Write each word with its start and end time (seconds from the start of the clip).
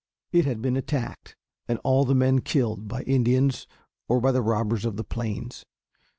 It 0.31 0.45
had 0.45 0.63
been 0.63 0.75
attacked 0.75 1.35
and 1.67 1.77
all 1.83 2.05
the 2.05 2.15
men 2.15 2.39
killed 2.39 2.87
by 2.87 3.03
Indians 3.03 3.67
or 4.07 4.19
by 4.19 4.31
the 4.31 4.41
robbers 4.41 4.83
of 4.83 4.97
the 4.97 5.03
plains. 5.03 5.63